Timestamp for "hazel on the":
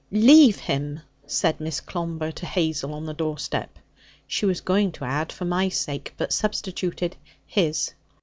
2.47-3.13